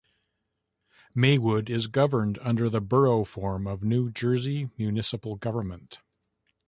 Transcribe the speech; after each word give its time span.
Maywood 1.13 1.69
is 1.69 1.85
governed 1.85 2.39
under 2.41 2.71
the 2.71 2.81
Borough 2.81 3.23
form 3.23 3.67
of 3.67 3.83
New 3.83 4.09
Jersey 4.09 4.71
municipal 4.75 5.35
government. 5.35 5.99